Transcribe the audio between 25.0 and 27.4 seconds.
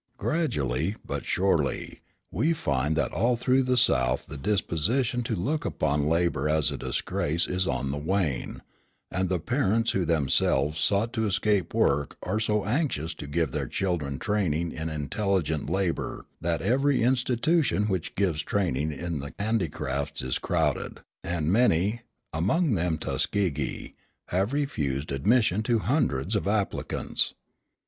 admission to hundreds of applicants.